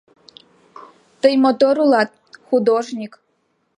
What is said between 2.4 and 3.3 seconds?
художник.